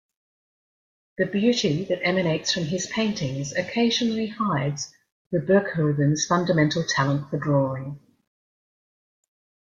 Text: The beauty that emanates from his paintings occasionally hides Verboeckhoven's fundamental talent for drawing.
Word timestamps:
The 1.19 1.27
beauty 1.27 1.85
that 1.85 2.01
emanates 2.01 2.51
from 2.51 2.63
his 2.63 2.87
paintings 2.87 3.53
occasionally 3.53 4.25
hides 4.29 4.91
Verboeckhoven's 5.31 6.25
fundamental 6.25 6.83
talent 6.89 7.29
for 7.29 7.37
drawing. 7.37 7.99